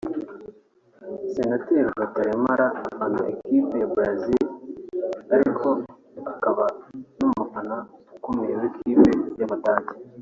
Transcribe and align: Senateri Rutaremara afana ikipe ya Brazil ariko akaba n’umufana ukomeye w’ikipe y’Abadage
Senateri 1.33 1.81
Rutaremara 1.99 2.67
afana 2.87 3.21
ikipe 3.33 3.73
ya 3.81 3.89
Brazil 3.93 4.45
ariko 5.35 5.67
akaba 6.31 6.65
n’umufana 7.17 7.75
ukomeye 8.15 8.53
w’ikipe 8.61 9.07
y’Abadage 9.39 9.93